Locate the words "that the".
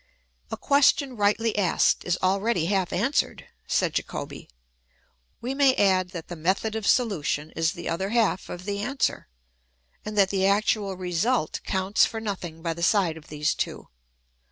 6.09-6.35, 10.17-10.47